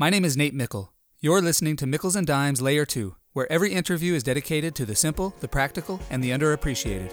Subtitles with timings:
[0.00, 0.92] My name is Nate Mickle.
[1.18, 4.94] You're listening to Mickles and Dimes Layer 2, where every interview is dedicated to the
[4.94, 7.12] simple, the practical, and the underappreciated.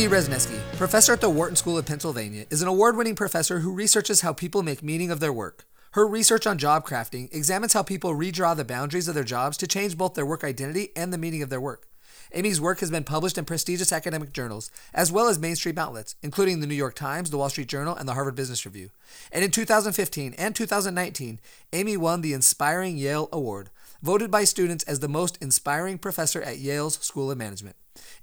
[0.00, 3.70] Amy Wrzesniewski, professor at the Wharton School of Pennsylvania, is an award winning professor who
[3.70, 5.66] researches how people make meaning of their work.
[5.90, 9.66] Her research on job crafting examines how people redraw the boundaries of their jobs to
[9.66, 11.86] change both their work identity and the meaning of their work.
[12.32, 16.60] Amy's work has been published in prestigious academic journals, as well as mainstream outlets, including
[16.60, 18.88] the New York Times, the Wall Street Journal, and the Harvard Business Review.
[19.30, 21.40] And in 2015 and 2019,
[21.74, 23.68] Amy won the Inspiring Yale Award,
[24.02, 27.76] voted by students as the most inspiring professor at Yale's School of Management.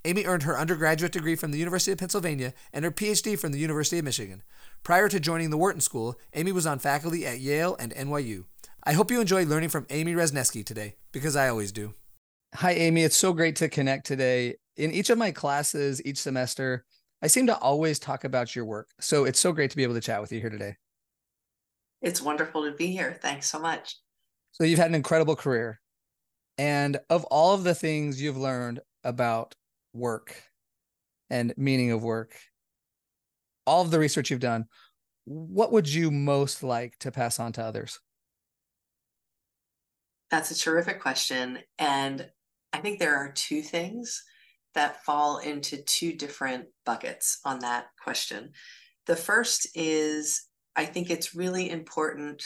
[0.06, 3.60] Amy earned her undergraduate degree from the University of Pennsylvania and her PhD from the
[3.60, 4.44] University of Michigan.
[4.84, 8.46] Prior to joining the Wharton School, Amy was on faculty at Yale and NYU.
[8.84, 11.94] I hope you enjoyed learning from Amy Wrzesniewski today, because I always do.
[12.56, 13.04] Hi, Amy.
[13.04, 14.56] It's so great to connect today.
[14.78, 16.86] In each of my classes, each semester,
[17.22, 18.90] I seem to always talk about your work.
[19.00, 20.78] So it's so great to be able to chat with you here today.
[22.02, 23.18] It's wonderful to be here.
[23.22, 23.98] Thanks so much.
[24.52, 25.82] So you've had an incredible career.
[26.58, 29.56] And of all of the things you've learned about
[29.94, 30.44] work
[31.30, 32.38] and meaning of work,
[33.66, 34.66] all of the research you've done,
[35.26, 38.00] what would you most like to pass on to others?
[40.30, 41.60] That's a terrific question.
[41.80, 42.30] And
[42.74, 44.24] I think there are two things
[44.76, 48.52] that fall into two different buckets on that question.
[49.06, 52.46] The first is I think it's really important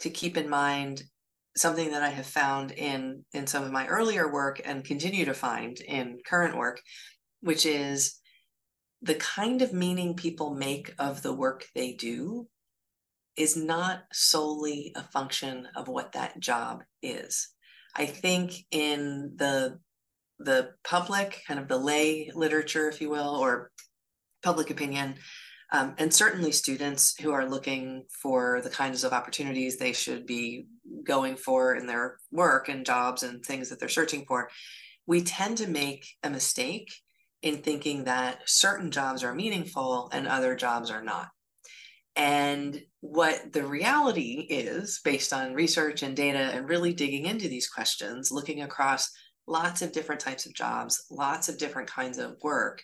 [0.00, 1.04] to keep in mind
[1.60, 5.34] something that I have found in in some of my earlier work and continue to
[5.34, 6.80] find in current work,
[7.40, 8.18] which is
[9.02, 12.48] the kind of meaning people make of the work they do
[13.36, 17.48] is not solely a function of what that job is.
[17.94, 19.78] I think in the
[20.40, 23.72] the public, kind of the lay literature, if you will, or
[24.42, 25.16] public opinion,
[25.70, 30.66] um, and certainly students who are looking for the kinds of opportunities they should be
[31.04, 34.48] going for in their work and jobs and things that they're searching for,
[35.06, 36.90] we tend to make a mistake
[37.42, 41.28] in thinking that certain jobs are meaningful and other jobs are not.
[42.16, 47.68] And what the reality is, based on research and data and really digging into these
[47.68, 49.10] questions, looking across
[49.46, 52.82] lots of different types of jobs, lots of different kinds of work,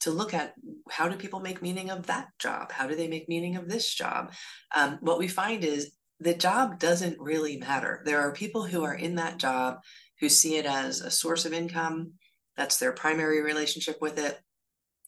[0.00, 0.54] to look at
[0.90, 2.72] how do people make meaning of that job?
[2.72, 4.32] How do they make meaning of this job?
[4.74, 8.02] Um, what we find is the job doesn't really matter.
[8.04, 9.78] There are people who are in that job
[10.20, 12.12] who see it as a source of income.
[12.56, 14.38] That's their primary relationship with it.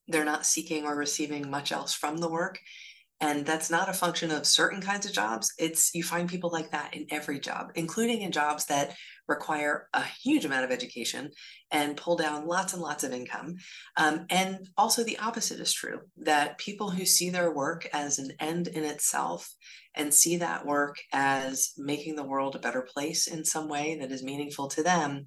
[0.07, 2.59] They're not seeking or receiving much else from the work.
[3.21, 5.53] And that's not a function of certain kinds of jobs.
[5.59, 8.95] It's you find people like that in every job, including in jobs that
[9.27, 11.31] require a huge amount of education
[11.73, 13.57] and pull down lots and lots of income.
[13.97, 18.33] Um, and also, the opposite is true that people who see their work as an
[18.39, 19.53] end in itself
[19.95, 24.13] and see that work as making the world a better place in some way that
[24.13, 25.27] is meaningful to them,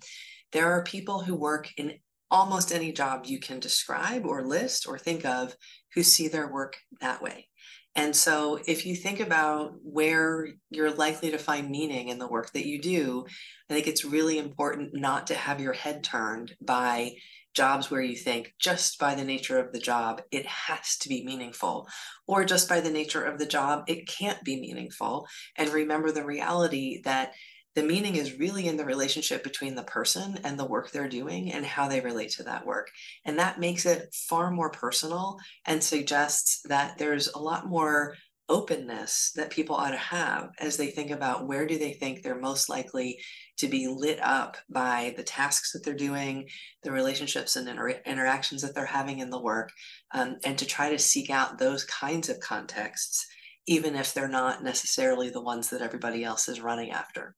[0.53, 1.93] there are people who work in
[2.31, 5.53] almost any job you can describe or list or think of
[5.93, 7.49] who see their work that way.
[7.95, 12.53] And so, if you think about where you're likely to find meaning in the work
[12.53, 13.25] that you do,
[13.69, 17.11] I think it's really important not to have your head turned by
[17.53, 21.25] jobs where you think just by the nature of the job, it has to be
[21.25, 21.87] meaningful,
[22.27, 25.27] or just by the nature of the job, it can't be meaningful.
[25.57, 27.33] And remember the reality that
[27.75, 31.53] the meaning is really in the relationship between the person and the work they're doing
[31.53, 32.89] and how they relate to that work.
[33.25, 38.15] And that makes it far more personal and suggests that there's a lot more
[38.49, 42.35] openness that people ought to have as they think about where do they think they're
[42.37, 43.17] most likely
[43.57, 46.45] to be lit up by the tasks that they're doing
[46.83, 49.71] the relationships and inter- interactions that they're having in the work
[50.13, 53.25] um, and to try to seek out those kinds of contexts
[53.67, 57.35] even if they're not necessarily the ones that everybody else is running after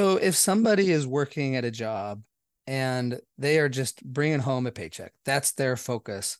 [0.00, 2.22] so if somebody is working at a job
[2.66, 6.38] and they are just bringing home a paycheck, that's their focus.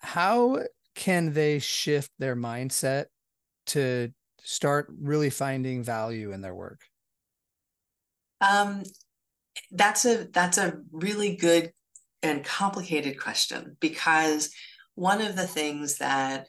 [0.00, 0.60] How
[0.94, 3.06] can they shift their mindset
[3.66, 4.10] to
[4.40, 6.80] start really finding value in their work?
[8.40, 8.84] Um,
[9.70, 11.74] that's a that's a really good
[12.22, 14.50] and complicated question because
[14.94, 16.48] one of the things that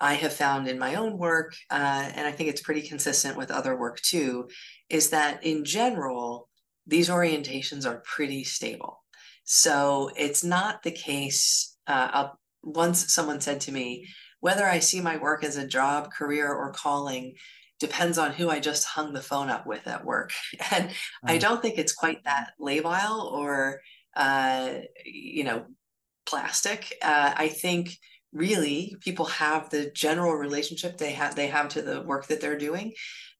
[0.00, 3.50] I have found in my own work, uh, and I think it's pretty consistent with
[3.50, 4.48] other work too,
[4.88, 6.48] is that in general,
[6.86, 9.02] these orientations are pretty stable.
[9.44, 11.76] So it's not the case.
[11.86, 12.28] Uh,
[12.62, 14.06] once someone said to me,
[14.40, 17.34] whether I see my work as a job, career, or calling
[17.80, 20.32] depends on who I just hung the phone up with at work.
[20.70, 20.90] And
[21.24, 21.40] I mm.
[21.40, 23.80] don't think it's quite that labile or,
[24.16, 24.74] uh,
[25.04, 25.66] you know,
[26.26, 26.94] plastic.
[27.02, 27.96] Uh, I think
[28.32, 32.58] really people have the general relationship they have they have to the work that they're
[32.58, 32.92] doing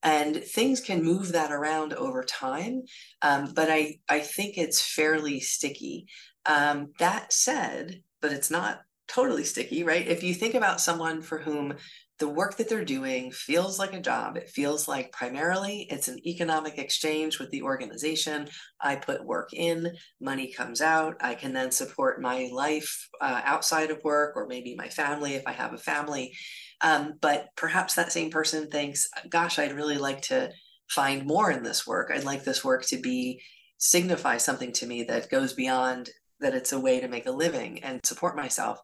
[0.03, 2.83] and things can move that around over time
[3.23, 6.07] um, but i i think it's fairly sticky.
[6.47, 10.07] Um, that said but it's not totally sticky right?
[10.07, 11.75] If you think about someone for whom
[12.19, 14.37] the work that they're doing feels like a job.
[14.37, 18.49] It feels like primarily it's an economic exchange with the organization.
[18.81, 21.17] I put work in, money comes out.
[21.21, 25.45] I can then support my life uh, outside of work or maybe my family if
[25.47, 26.33] I have a family.
[26.81, 30.51] Um, but perhaps that same person thinks, gosh, I'd really like to
[30.91, 32.11] find more in this work.
[32.13, 33.43] I'd like this work to be
[33.79, 36.11] signify something to me that goes beyond
[36.41, 38.81] that it's a way to make a living and support myself.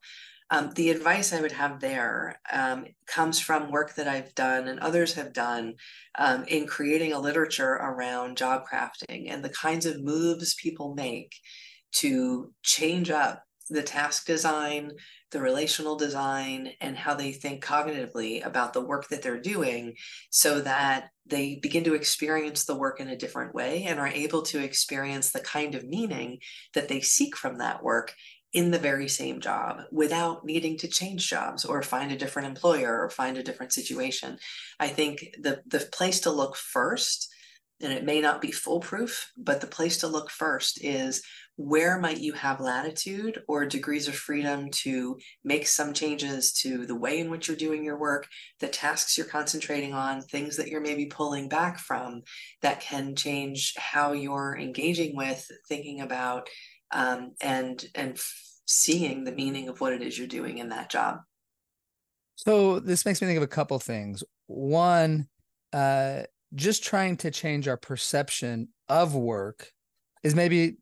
[0.51, 4.79] Um, the advice I would have there um, comes from work that I've done and
[4.79, 5.75] others have done
[6.17, 11.35] um, in creating a literature around job crafting and the kinds of moves people make
[11.93, 14.93] to change up the task design,
[15.31, 19.95] the relational design, and how they think cognitively about the work that they're doing
[20.31, 24.43] so that they begin to experience the work in a different way and are able
[24.43, 26.39] to experience the kind of meaning
[26.75, 28.15] that they seek from that work
[28.55, 33.03] in the very same job without needing to change jobs or find a different employer
[33.03, 34.39] or find a different situation.
[34.79, 37.29] I think the the place to look first
[37.83, 41.23] and it may not be foolproof, but the place to look first is
[41.57, 46.97] where might you have latitude or degrees of freedom to make some changes to the
[46.97, 48.27] way in which you're doing your work,
[48.61, 52.23] the tasks you're concentrating on, things that you're maybe pulling back from
[52.63, 56.49] that can change how you're engaging with, thinking about,
[56.91, 58.19] um, and and
[58.67, 61.19] seeing the meaning of what it is you're doing in that job.
[62.37, 64.25] So this makes me think of a couple things.
[64.47, 65.29] One,
[65.73, 66.23] uh,
[66.55, 69.71] just trying to change our perception of work
[70.23, 70.79] is maybe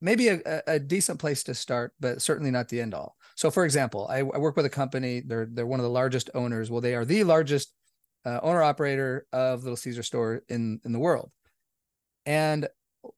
[0.00, 3.16] maybe a, a decent place to start, but certainly not the end all.
[3.36, 5.22] So, for example, I, I, work with a company.
[5.24, 6.70] They're they're one of the largest owners.
[6.70, 7.72] Well, they are the largest
[8.24, 11.30] uh, owner operator of Little Caesar store in in the world.
[12.26, 12.68] And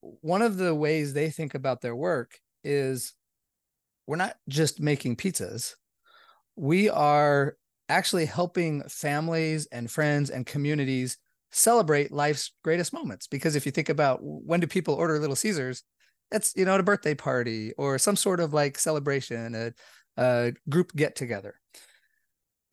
[0.00, 3.12] one of the ways they think about their work is
[4.06, 5.74] we're not just making pizzas.
[6.56, 7.56] We are
[7.88, 11.18] actually helping families and friends and communities
[11.50, 13.26] celebrate life's greatest moments.
[13.26, 15.82] Because if you think about when do people order Little Caesars,
[16.30, 19.72] it's you know at a birthday party or some sort of like celebration, a,
[20.16, 21.60] a group get together.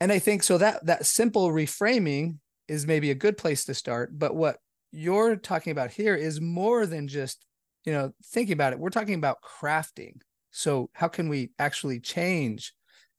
[0.00, 2.38] And I think so that that simple reframing
[2.68, 4.18] is maybe a good place to start.
[4.18, 4.56] But what
[4.92, 7.44] you're talking about here is more than just
[7.84, 8.78] you know thinking about it.
[8.78, 10.20] We're talking about crafting
[10.52, 12.74] so, how can we actually change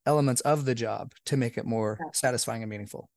[0.06, 3.10] elements of the job to make it more satisfying and meaningful?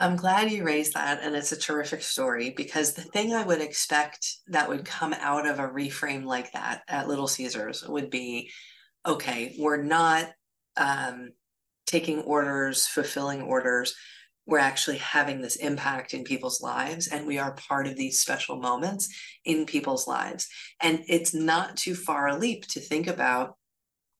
[0.00, 1.20] I'm glad you raised that.
[1.22, 5.46] And it's a terrific story because the thing I would expect that would come out
[5.46, 8.50] of a reframe like that at Little Caesars would be
[9.04, 10.30] okay, we're not
[10.76, 11.30] um,
[11.86, 13.94] taking orders, fulfilling orders
[14.48, 18.56] we're actually having this impact in people's lives and we are part of these special
[18.56, 19.14] moments
[19.44, 20.48] in people's lives.
[20.80, 23.56] And it's not too far a leap to think about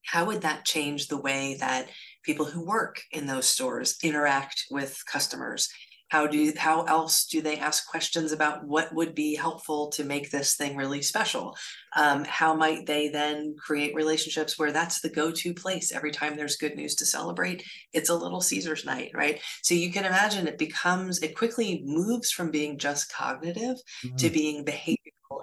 [0.04, 1.88] how would that change the way that
[2.24, 5.70] people who work in those stores interact with customers
[6.08, 10.30] how do how else do they ask questions about what would be helpful to make
[10.30, 11.56] this thing really special?
[11.96, 16.56] Um, how might they then create relationships where that's the go-to place every time there's
[16.56, 17.64] good news to celebrate?
[17.92, 19.40] It's a little caesar's night right?
[19.62, 24.16] So you can imagine it becomes it quickly moves from being just cognitive mm-hmm.
[24.16, 24.96] to being behavioral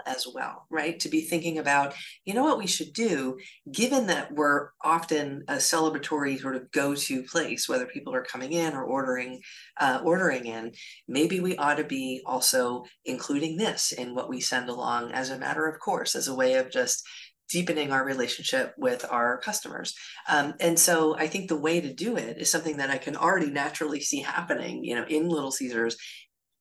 [0.05, 0.99] as well, right?
[0.99, 1.93] To be thinking about,
[2.25, 3.37] you know what we should do,
[3.71, 8.73] given that we're often a celebratory sort of go-to place, whether people are coming in
[8.73, 9.41] or ordering,
[9.79, 10.71] uh, ordering in,
[11.07, 15.37] maybe we ought to be also including this in what we send along as a
[15.37, 17.03] matter of course, as a way of just
[17.51, 19.93] deepening our relationship with our customers.
[20.27, 23.15] Um, and so I think the way to do it is something that I can
[23.15, 25.95] already naturally see happening, you know, in Little Caesars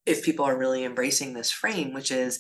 [0.04, 2.38] if people are really embracing this frame, which is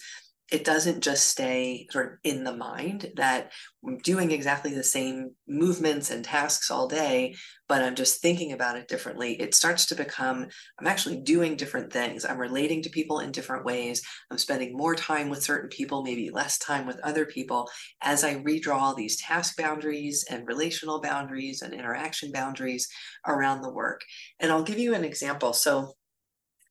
[0.54, 3.50] it doesn't just stay sort of in the mind that
[3.84, 7.34] I'm doing exactly the same movements and tasks all day,
[7.68, 9.32] but I'm just thinking about it differently.
[9.40, 10.46] It starts to become,
[10.78, 12.24] I'm actually doing different things.
[12.24, 14.00] I'm relating to people in different ways.
[14.30, 17.68] I'm spending more time with certain people, maybe less time with other people
[18.00, 22.86] as I redraw these task boundaries and relational boundaries and interaction boundaries
[23.26, 24.02] around the work.
[24.38, 25.52] And I'll give you an example.
[25.52, 25.94] So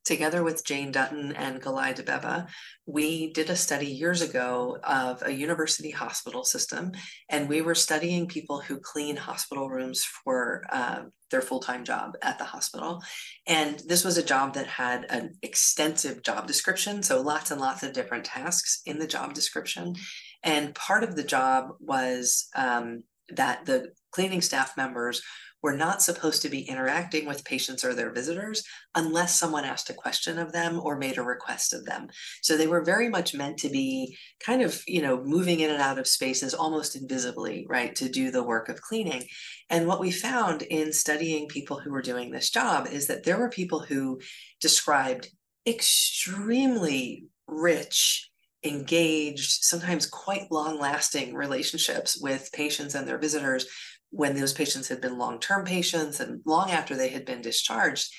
[0.06, 2.48] together with Jane Dutton and Gelaye Debebe,
[2.86, 6.92] we did a study years ago of a university hospital system,
[7.30, 12.18] and we were studying people who clean hospital rooms for uh, their full time job
[12.22, 13.02] at the hospital.
[13.48, 17.84] And this was a job that had an extensive job description, so lots and lots
[17.84, 19.96] of different tasks in the job description.
[20.44, 25.22] And part of the job was um, that the cleaning staff members
[25.64, 28.64] were not supposed to be interacting with patients or their visitors
[28.96, 32.08] unless someone asked a question of them or made a request of them.
[32.42, 35.82] So they were very much meant to be kind of, you know, moving in and
[35.82, 39.24] out of spaces almost invisibly, right, to do the work of cleaning.
[39.70, 43.40] And what we found in studying people who were doing this job is that there
[43.40, 44.20] were people who
[44.60, 45.30] described
[45.66, 48.30] extremely rich
[48.66, 53.66] engaged, sometimes quite long lasting relationships with patients and their visitors
[54.14, 58.14] when those patients had been long term patients and long after they had been discharged.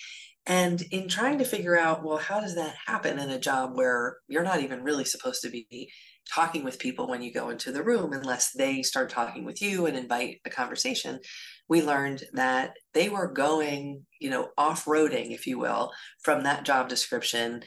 [0.45, 4.19] And in trying to figure out, well, how does that happen in a job where
[4.27, 5.91] you're not even really supposed to be
[6.29, 9.87] talking with people when you go into the room unless they start talking with you
[9.87, 11.21] and invite a conversation?
[11.69, 16.65] We learned that they were going, you know, off roading, if you will, from that
[16.65, 17.63] job description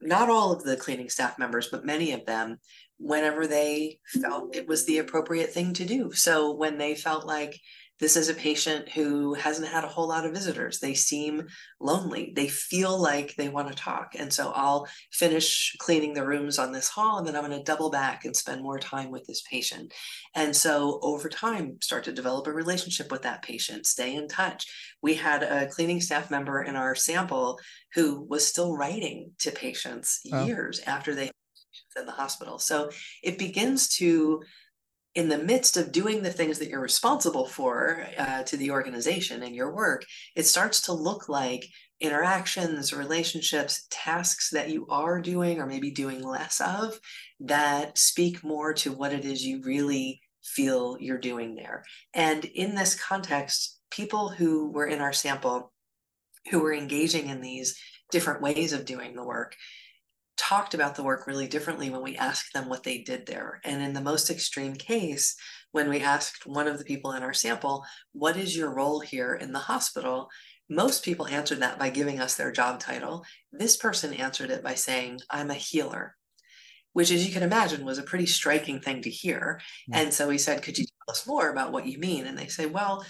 [0.00, 2.58] not all of the cleaning staff members, but many of them,
[2.98, 6.12] whenever they felt it was the appropriate thing to do.
[6.12, 7.60] So when they felt like
[7.98, 10.80] this is a patient who hasn't had a whole lot of visitors.
[10.80, 11.46] They seem
[11.80, 12.32] lonely.
[12.36, 14.14] They feel like they want to talk.
[14.18, 17.64] And so I'll finish cleaning the rooms on this hall and then I'm going to
[17.64, 19.94] double back and spend more time with this patient.
[20.34, 24.66] And so over time, start to develop a relationship with that patient, stay in touch.
[25.00, 27.58] We had a cleaning staff member in our sample
[27.94, 30.44] who was still writing to patients oh.
[30.44, 31.30] years after they
[31.98, 32.58] in the hospital.
[32.58, 32.90] So
[33.22, 34.42] it begins to
[35.14, 39.42] in the midst of doing the things that you're responsible for uh, to the organization
[39.42, 40.04] and your work,
[40.36, 41.66] it starts to look like
[42.00, 47.00] interactions, relationships, tasks that you are doing or maybe doing less of
[47.40, 51.82] that speak more to what it is you really feel you're doing there.
[52.12, 55.72] And in this context, people who were in our sample
[56.50, 59.56] who were engaging in these different ways of doing the work
[60.36, 63.60] talked about the work really differently when we asked them what they did there.
[63.64, 65.36] And in the most extreme case,
[65.72, 69.34] when we asked one of the people in our sample, What is your role here
[69.34, 70.28] in the hospital?
[70.68, 73.24] Most people answered that by giving us their job title.
[73.52, 76.16] This person answered it by saying, I'm a healer,
[76.92, 79.60] which, as you can imagine, was a pretty striking thing to hear.
[79.90, 80.00] Mm-hmm.
[80.00, 82.26] And so we said, Could you tell us more about what you mean?
[82.26, 83.04] And they say, Well,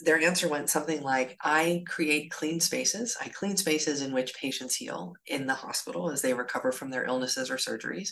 [0.00, 3.16] their answer went something like I create clean spaces.
[3.20, 7.04] I clean spaces in which patients heal in the hospital as they recover from their
[7.04, 8.10] illnesses or surgeries.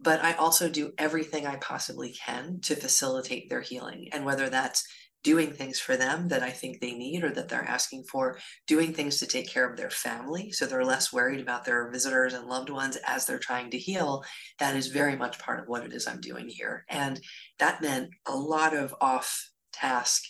[0.00, 4.08] But I also do everything I possibly can to facilitate their healing.
[4.12, 4.86] And whether that's
[5.22, 8.94] doing things for them that I think they need or that they're asking for, doing
[8.94, 12.46] things to take care of their family so they're less worried about their visitors and
[12.46, 14.24] loved ones as they're trying to heal,
[14.58, 16.86] that is very much part of what it is I'm doing here.
[16.88, 17.20] And
[17.58, 20.22] that meant a lot of off task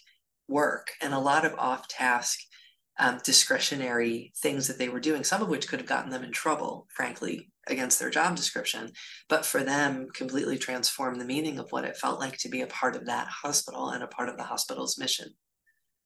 [0.50, 2.40] work and a lot of off task
[2.98, 6.32] um, discretionary things that they were doing, some of which could have gotten them in
[6.32, 8.92] trouble, frankly, against their job description.
[9.28, 12.66] But for them, completely transformed the meaning of what it felt like to be a
[12.66, 15.30] part of that hospital and a part of the hospital's mission.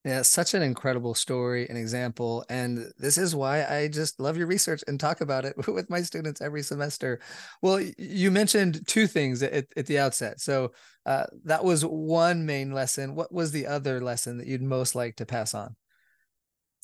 [0.05, 2.45] Yeah, such an incredible story and example.
[2.47, 6.03] And this is why I just love your research and talk about it with my
[6.03, 7.19] students every semester.
[7.63, 10.39] Well, you mentioned two things at, at the outset.
[10.41, 10.73] So
[11.07, 13.15] uh, that was one main lesson.
[13.15, 15.75] What was the other lesson that you'd most like to pass on?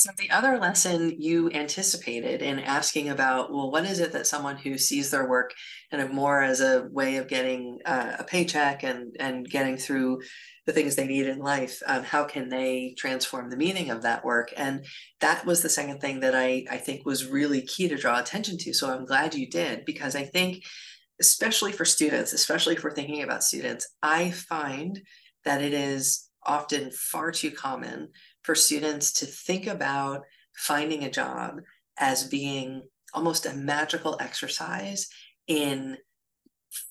[0.01, 4.57] So the other lesson you anticipated in asking about, well, what is it that someone
[4.57, 5.53] who sees their work
[5.91, 10.21] kind of more as a way of getting uh, a paycheck and and getting through
[10.65, 14.25] the things they need in life, um, how can they transform the meaning of that
[14.25, 14.51] work?
[14.57, 14.83] And
[15.19, 18.57] that was the second thing that I I think was really key to draw attention
[18.57, 18.73] to.
[18.73, 20.63] So I'm glad you did because I think,
[21.19, 24.99] especially for students, especially we're thinking about students, I find
[25.45, 28.09] that it is often far too common
[28.43, 30.23] for students to think about
[30.55, 31.61] finding a job
[31.97, 32.83] as being
[33.13, 35.07] almost a magical exercise
[35.47, 35.97] in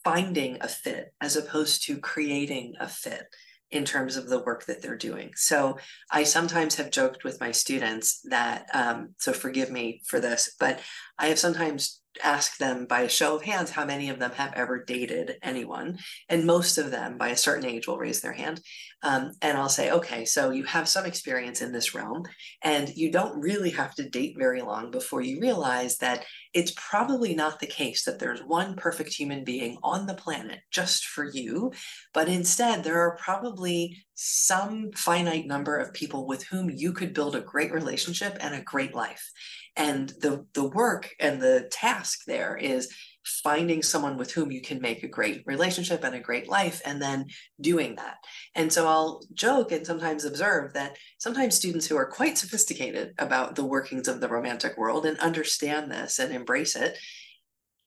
[0.04, 3.26] finding a fit as opposed to creating a fit
[3.70, 5.30] in terms of the work that they're doing.
[5.36, 5.78] So
[6.10, 10.80] I sometimes have joked with my students that, um, so forgive me for this, but
[11.18, 14.52] I have sometimes ask them by a show of hands how many of them have
[14.54, 15.98] ever dated anyone.
[16.28, 18.60] And most of them, by a certain age, will raise their hand.
[19.02, 22.24] Um, and I'll say, okay, so you have some experience in this realm,
[22.62, 27.34] and you don't really have to date very long before you realize that it's probably
[27.34, 31.72] not the case that there's one perfect human being on the planet just for you,
[32.12, 37.34] but instead, there are probably some finite number of people with whom you could build
[37.34, 39.30] a great relationship and a great life.
[39.76, 42.92] And the the work and the task there is
[43.24, 47.00] finding someone with whom you can make a great relationship and a great life and
[47.02, 47.26] then
[47.60, 48.16] doing that.
[48.54, 53.54] And so i'll joke and sometimes observe that sometimes students who are quite sophisticated about
[53.54, 56.98] the workings of the romantic world and understand this and embrace it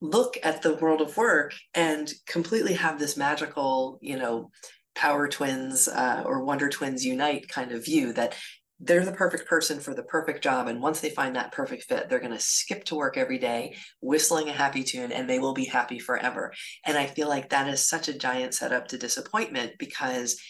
[0.00, 4.50] look at the world of work and completely have this magical you know
[4.94, 8.36] power twins uh, or wonder twins unite kind of view that
[8.84, 10.68] they're the perfect person for the perfect job.
[10.68, 13.76] And once they find that perfect fit, they're going to skip to work every day,
[14.00, 16.52] whistling a happy tune, and they will be happy forever.
[16.84, 20.40] And I feel like that is such a giant setup to disappointment because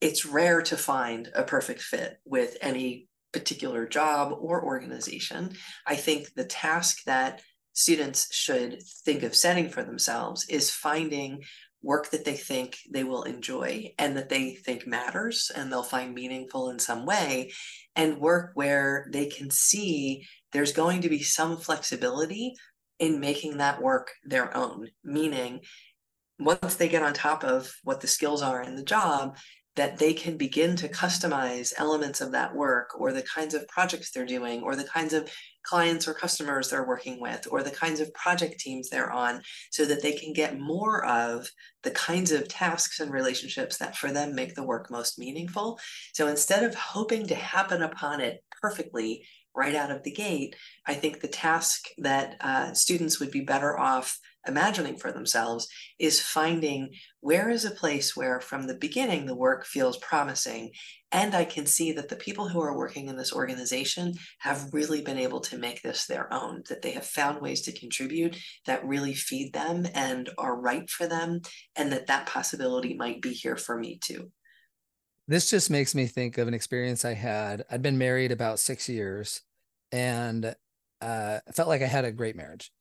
[0.00, 5.52] it's rare to find a perfect fit with any particular job or organization.
[5.86, 11.42] I think the task that students should think of setting for themselves is finding
[11.84, 16.14] work that they think they will enjoy and that they think matters and they'll find
[16.14, 17.52] meaningful in some way,
[17.94, 22.54] and work where they can see there's going to be some flexibility
[22.98, 24.88] in making that work their own.
[25.04, 25.60] Meaning,
[26.38, 29.36] once they get on top of what the skills are in the job,
[29.76, 34.10] that they can begin to customize elements of that work or the kinds of projects
[34.10, 35.28] they're doing or the kinds of
[35.64, 39.84] clients or customers they're working with or the kinds of project teams they're on so
[39.84, 41.48] that they can get more of
[41.82, 45.78] the kinds of tasks and relationships that for them make the work most meaningful.
[46.12, 50.56] So instead of hoping to happen upon it perfectly right out of the gate,
[50.86, 55.68] I think the task that uh, students would be better off imagining for themselves
[55.98, 60.70] is finding where is a place where from the beginning the work feels promising.
[61.12, 65.00] And i can see that the people who are working in this organization have really
[65.00, 68.84] been able to make this their own that they have found ways to contribute that
[68.84, 71.40] really feed them and are right for them
[71.76, 74.30] and that that possibility might be here for me too
[75.26, 78.88] this just makes me think of an experience i had i'd been married about six
[78.88, 79.42] years
[79.92, 80.54] and
[81.00, 82.72] uh, felt like I had a great marriage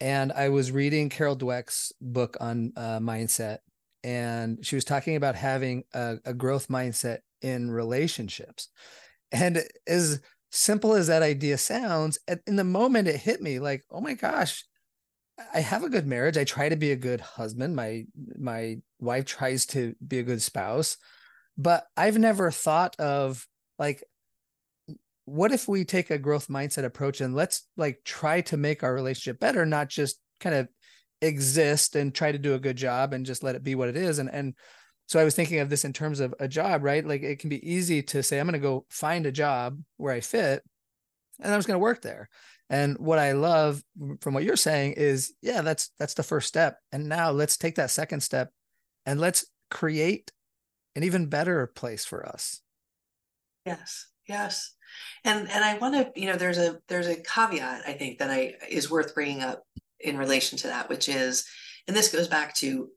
[0.00, 3.58] and I was reading Carol Dweck's book on uh, mindset,
[4.02, 8.68] and she was talking about having a, a growth mindset in relationships.
[9.32, 14.00] And as simple as that idea sounds, in the moment it hit me like, oh
[14.00, 14.64] my gosh,
[15.52, 16.36] I have a good marriage.
[16.36, 17.74] I try to be a good husband.
[17.74, 18.04] My
[18.36, 20.96] my wife tries to be a good spouse,
[21.56, 23.46] but I've never thought of
[23.78, 24.02] like
[25.26, 28.92] what if we take a growth mindset approach and let's like try to make our
[28.92, 30.68] relationship better not just kind of
[31.22, 33.96] exist and try to do a good job and just let it be what it
[33.96, 34.18] is.
[34.18, 34.54] And and
[35.06, 37.06] so i was thinking of this in terms of a job right?
[37.06, 40.12] Like it can be easy to say i'm going to go find a job where
[40.12, 40.62] i fit
[41.40, 42.28] and i'm just going to work there.
[42.70, 43.82] And what i love
[44.20, 46.78] from what you're saying is yeah that's that's the first step.
[46.92, 48.50] And now let's take that second step
[49.06, 50.30] and let's create
[50.96, 52.60] an even better place for us
[53.66, 54.74] yes yes
[55.24, 58.30] and and I want to, you know, there's a there's a caveat I think that
[58.30, 59.62] I is worth bringing up
[60.00, 61.46] in relation to that, which is,
[61.88, 62.90] and this goes back to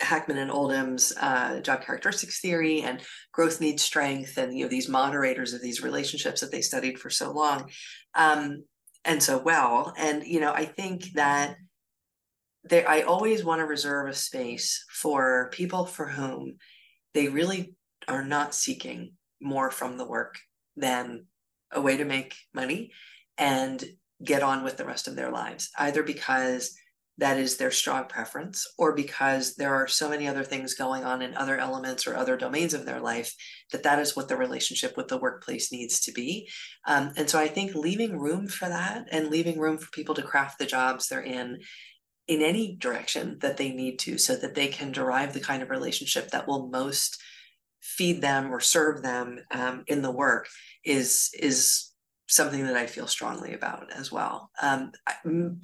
[0.00, 3.00] Hackman and Oldham's uh, job characteristics theory and
[3.32, 7.10] growth needs strength, and you know these moderators of these relationships that they studied for
[7.10, 7.70] so long,
[8.14, 8.64] um,
[9.04, 9.92] and so well.
[9.96, 11.56] And you know, I think that
[12.64, 16.56] there, I always want to reserve a space for people for whom
[17.14, 17.74] they really
[18.08, 20.38] are not seeking more from the work
[20.76, 21.26] than
[21.72, 22.92] a way to make money
[23.38, 23.84] and
[24.22, 26.74] get on with the rest of their lives, either because
[27.20, 31.20] that is their strong preference or because there are so many other things going on
[31.20, 33.34] in other elements or other domains of their life
[33.72, 36.48] that that is what the relationship with the workplace needs to be.
[36.86, 40.22] Um, and so i think leaving room for that and leaving room for people to
[40.22, 41.58] craft the jobs they're in
[42.30, 45.68] in any direction that they need to so that they can derive the kind of
[45.68, 47.20] relationship that will most
[47.82, 50.46] feed them or serve them um, in the work
[50.84, 51.90] is is
[52.28, 54.52] something that I feel strongly about as well.
[54.62, 54.92] Um,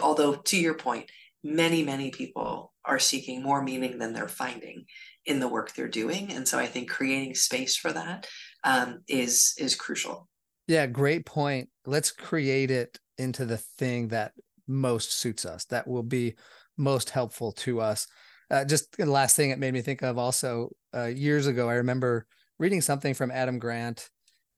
[0.00, 1.08] although to your point,
[1.44, 4.86] many many people are seeking more meaning than they're finding
[5.24, 8.26] in the work they're doing, and so I think creating space for that
[8.64, 10.28] um, is is crucial.
[10.66, 11.68] Yeah, great point.
[11.84, 14.32] Let's create it into the thing that
[14.66, 16.34] most suits us, that will be
[16.76, 18.06] most helpful to us.
[18.50, 21.74] Uh, just the last thing it made me think of also uh, years ago, I
[21.74, 22.26] remember
[22.58, 24.08] reading something from Adam Grant,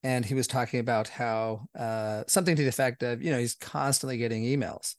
[0.03, 3.55] and he was talking about how uh, something to the effect of, you know, he's
[3.55, 4.95] constantly getting emails,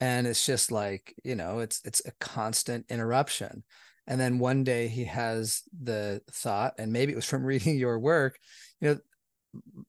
[0.00, 3.64] and it's just like, you know, it's it's a constant interruption.
[4.06, 7.98] And then one day he has the thought, and maybe it was from reading your
[7.98, 8.38] work,
[8.80, 8.98] you know,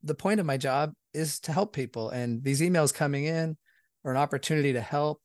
[0.03, 3.57] the point of my job is to help people, and these emails coming in
[4.05, 5.21] are an opportunity to help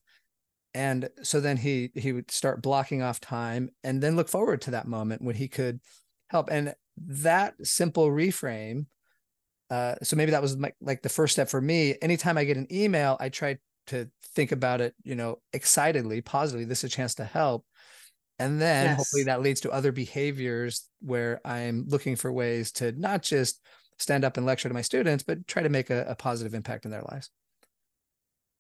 [0.75, 4.73] and so then he he would start blocking off time and then look forward to
[4.73, 5.81] that moment when he could
[6.29, 8.87] help and that simple reframe
[9.71, 11.97] Uh, so maybe that was my, like the first step for me.
[12.03, 16.67] Anytime I get an email, I try to think about it, you know, excitedly, positively.
[16.67, 17.65] This is a chance to help.
[18.39, 18.97] And then yes.
[18.97, 23.61] hopefully that leads to other behaviors where I'm looking for ways to not just
[23.99, 26.85] stand up and lecture to my students, but try to make a, a positive impact
[26.85, 27.31] in their lives.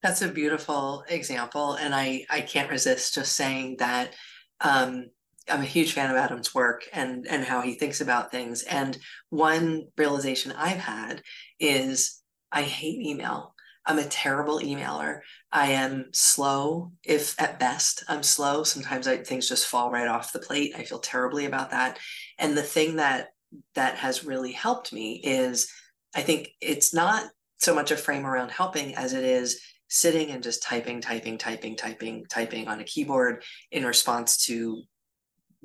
[0.05, 1.77] That's a beautiful example.
[1.77, 4.13] And I, I can't resist just saying that
[4.61, 5.07] um,
[5.49, 8.65] I'm a huge fan of Adam's work and, and how he thinks about things.
[8.65, 8.99] And
[9.31, 11.23] one realization I've had
[11.59, 12.21] is
[12.53, 13.55] I hate email.
[13.87, 15.21] I'm a terrible emailer.
[15.51, 18.63] I am slow, if at best I'm slow.
[18.63, 20.75] Sometimes I, things just fall right off the plate.
[20.77, 21.99] I feel terribly about that.
[22.39, 23.29] And the thing that
[23.75, 25.73] that has really helped me is
[26.15, 27.25] I think it's not
[27.57, 31.77] so much a frame around helping as it is sitting and just typing, typing, typing,
[31.77, 34.83] typing, typing on a keyboard in response to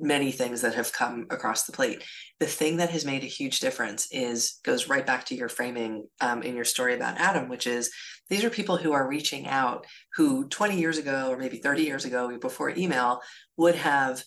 [0.00, 2.02] many things that have come across the plate.
[2.38, 6.08] The thing that has made a huge difference is goes right back to your framing
[6.20, 7.90] um, in your story about Adam, which is
[8.28, 12.04] these are people who are reaching out who 20 years ago or maybe 30 years
[12.04, 13.20] ago before email
[13.56, 14.22] would have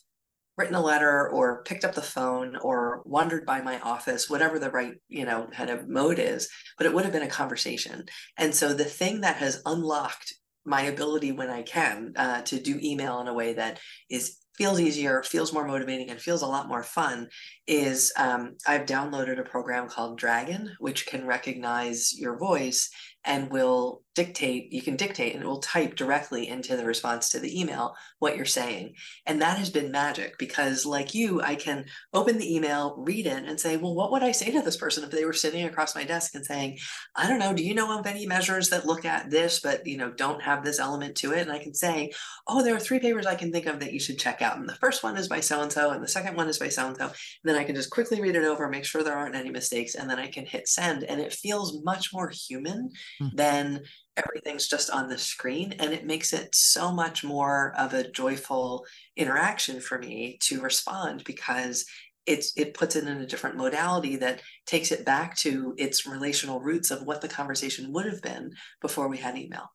[0.57, 4.69] written a letter or picked up the phone or wandered by my office whatever the
[4.69, 8.05] right you know kind of mode is but it would have been a conversation.
[8.37, 10.33] And so the thing that has unlocked
[10.65, 14.79] my ability when i can uh, to do email in a way that is feels
[14.79, 17.27] easier, feels more motivating, and feels a lot more fun
[17.67, 22.89] is um, I've downloaded a program called Dragon, which can recognize your voice
[23.23, 27.39] and will dictate you can dictate and it will type directly into the response to
[27.39, 28.93] the email what you're saying.
[29.25, 33.43] And that has been magic because like you i can open the email read it
[33.45, 35.95] and say well what would i say to this person if they were sitting across
[35.95, 36.77] my desk and saying
[37.15, 39.97] i don't know do you know of any measures that look at this but you
[39.97, 42.11] know don't have this element to it and i can say
[42.47, 44.57] oh there are three papers i can think of that you should check out.
[44.57, 46.69] And the first one is by so and so and the second one is by
[46.69, 49.17] so and so And then i can just quickly read it over make sure there
[49.17, 51.03] aren't any mistakes and then i can hit send.
[51.03, 53.31] And it feels much more human mm.
[53.35, 53.83] than
[54.17, 58.85] everything's just on the screen and it makes it so much more of a joyful
[59.15, 61.85] interaction for me to respond because
[62.25, 66.61] it's it puts it in a different modality that takes it back to its relational
[66.61, 69.69] roots of what the conversation would have been before we had email.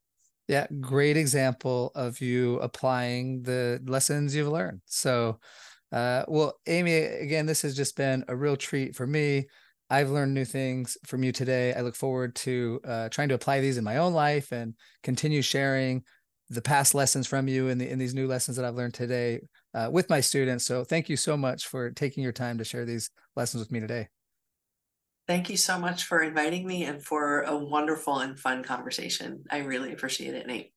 [0.46, 4.81] Yeah great example of you applying the lessons you've learned.
[4.87, 5.40] So
[5.90, 9.46] uh, well amy again this has just been a real treat for me
[9.90, 11.72] I've learned new things from you today.
[11.72, 15.40] I look forward to uh, trying to apply these in my own life and continue
[15.40, 16.05] sharing
[16.51, 19.40] the past lessons from you and the, in these new lessons that I've learned today
[19.74, 20.64] uh, with my students.
[20.64, 23.81] So thank you so much for taking your time to share these lessons with me
[23.81, 24.09] today.
[25.27, 29.44] Thank you so much for inviting me and for a wonderful and fun conversation.
[29.51, 30.72] I really appreciate it, Nate.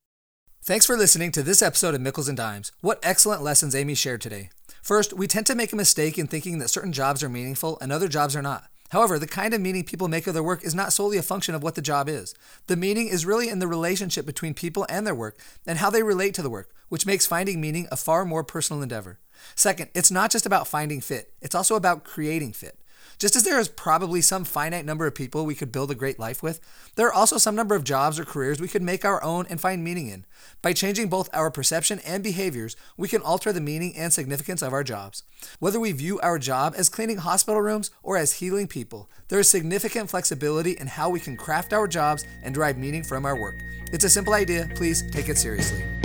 [0.64, 2.70] Thanks for listening to this episode of Mickles and Dimes.
[2.82, 4.50] What excellent lessons Amy shared today.
[4.82, 7.90] First, we tend to make a mistake in thinking that certain jobs are meaningful and
[7.90, 8.64] other jobs are not.
[8.92, 11.54] However, the kind of meaning people make of their work is not solely a function
[11.54, 12.34] of what the job is.
[12.66, 16.02] The meaning is really in the relationship between people and their work and how they
[16.02, 19.18] relate to the work, which makes finding meaning a far more personal endeavor.
[19.54, 22.78] Second, it's not just about finding fit, it's also about creating fit.
[23.22, 26.18] Just as there is probably some finite number of people we could build a great
[26.18, 26.60] life with,
[26.96, 29.60] there are also some number of jobs or careers we could make our own and
[29.60, 30.26] find meaning in.
[30.60, 34.72] By changing both our perception and behaviors, we can alter the meaning and significance of
[34.72, 35.22] our jobs.
[35.60, 39.48] Whether we view our job as cleaning hospital rooms or as healing people, there is
[39.48, 43.54] significant flexibility in how we can craft our jobs and derive meaning from our work.
[43.92, 46.01] It's a simple idea, please take it seriously.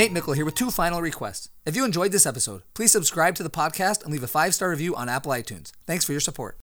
[0.00, 1.50] Nate Mickle here with two final requests.
[1.66, 4.70] If you enjoyed this episode, please subscribe to the podcast and leave a five star
[4.70, 5.72] review on Apple iTunes.
[5.86, 6.59] Thanks for your support.